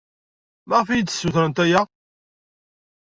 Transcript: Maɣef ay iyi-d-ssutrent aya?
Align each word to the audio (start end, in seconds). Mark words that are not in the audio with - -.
Maɣef 0.67 0.87
ay 0.89 0.93
iyi-d-ssutrent 0.99 1.57
aya? 1.63 1.81